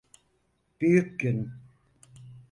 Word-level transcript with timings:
Büyük 0.81 1.19
gün. 1.19 1.51